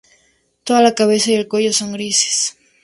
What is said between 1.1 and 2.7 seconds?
y el cuello son grises.